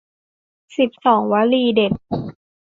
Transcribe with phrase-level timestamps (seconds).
[0.77, 1.91] สิบสอง วลีเด็ด